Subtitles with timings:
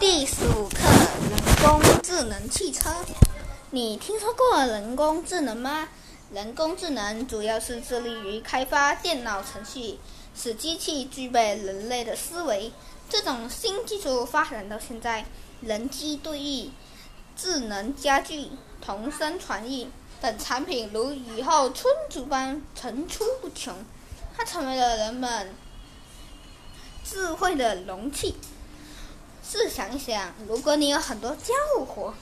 [0.00, 0.78] 第十五课：
[1.30, 2.90] 人工智能汽车。
[3.70, 5.88] 你听说过人工智能吗？
[6.32, 9.98] 人工智能主要是致力于开发电脑程序，
[10.34, 12.72] 使机器具备人类的思维。
[13.08, 15.24] 这种新技术发展到现在，
[15.60, 16.70] 人机对弈、
[17.36, 18.48] 智能家居、
[18.80, 19.88] 同声传译
[20.20, 23.72] 等产品如雨后春笋般层出不穷。
[24.36, 25.54] 它成为了人们
[27.04, 28.34] 智慧的容器。
[29.46, 32.14] 试想一想，如果你有很多家务活，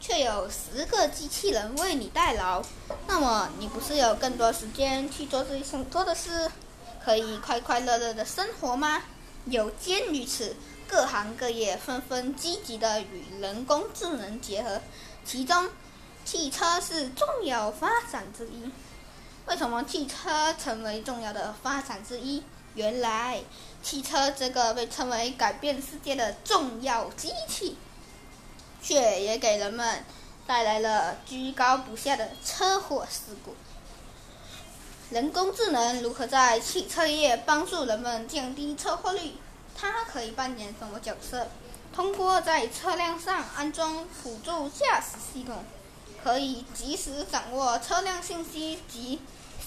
[0.00, 2.62] 却有十个机器人为你代劳，
[3.06, 6.50] 那么你不是有更多时间去做自己想做的事，
[7.02, 9.02] 可以快快乐乐的生活吗？
[9.46, 10.56] 有鉴于此，
[10.88, 14.80] 各行各业纷纷积极的与人工智能结合，
[15.24, 15.70] 其中
[16.24, 18.70] 汽车是重要发展之一。
[19.46, 22.42] 为什么汽车成为重要的发展之一？
[22.76, 23.40] 原来，
[23.82, 27.78] 汽车这个被称为改变世界的重要机器，
[28.82, 30.04] 却也给人们
[30.46, 33.54] 带来了居高不下的车祸事故。
[35.08, 39.36] 人工智能如何在汽车业帮助人们降低车祸率？
[39.74, 41.48] 它可以扮演什么角色？
[41.94, 45.64] 通过在车辆上安装辅助驾驶系统，
[46.22, 49.22] 可以及时掌握车辆信息及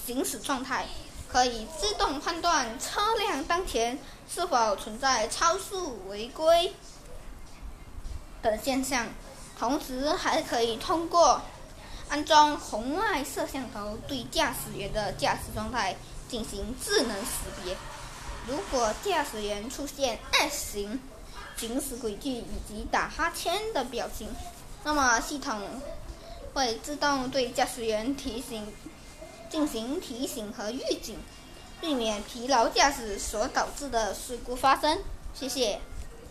[0.06, 0.86] 行驶状态。
[1.32, 6.74] 可以自动判断车辆当前是否存在超速、违规
[8.42, 9.06] 等现象，
[9.58, 11.40] 同时还可以通过
[12.08, 15.96] 安装红外摄像头对驾驶员的驾驶状态
[16.28, 17.30] 进行智能识
[17.62, 17.76] 别。
[18.48, 21.00] 如果驾驶员出现 S 型
[21.56, 24.34] 行驶轨迹以及打哈欠的表情，
[24.82, 25.80] 那么系统
[26.54, 28.66] 会自动对驾驶员提醒。
[29.50, 31.18] 进行提醒和预警，
[31.80, 35.00] 避免疲劳驾驶所导致的事故发生。
[35.34, 35.80] 谢谢。